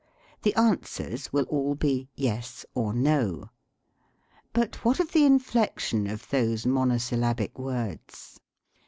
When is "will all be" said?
1.31-2.09